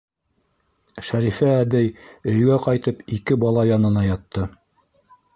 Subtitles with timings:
[1.09, 1.91] Шәрифә әбей,
[2.31, 4.47] өйгә ҡайтып, ике бала янына ятты.